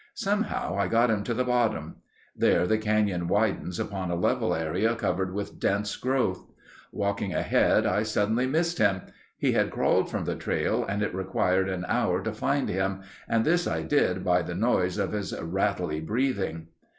Somehow 0.15 0.77
I 0.79 0.87
got 0.87 1.11
him 1.11 1.23
to 1.25 1.33
the 1.35 1.43
bottom. 1.43 1.97
There 2.35 2.65
the 2.65 2.79
canyon 2.79 3.27
widens 3.27 3.79
upon 3.79 4.09
a 4.09 4.15
level 4.15 4.55
area 4.55 4.95
covered 4.95 5.31
with 5.31 5.59
dense 5.59 5.95
growth. 5.95 6.49
Walking 6.91 7.35
ahead 7.35 7.85
I 7.85 8.01
suddenly 8.01 8.47
missed 8.47 8.79
him. 8.79 9.01
He 9.37 9.51
had 9.51 9.69
crawled 9.69 10.09
from 10.09 10.25
the 10.25 10.35
trail 10.35 10.83
and 10.83 11.03
it 11.03 11.13
required 11.13 11.69
an 11.69 11.85
hour 11.87 12.23
to 12.23 12.33
find 12.33 12.67
him 12.67 13.01
and 13.29 13.45
this 13.45 13.67
I 13.67 13.83
did 13.83 14.23
by 14.23 14.41
the 14.41 14.55
noise 14.55 14.97
of 14.97 15.11
his 15.11 15.39
rattly 15.39 15.99
breathing. 15.99 16.69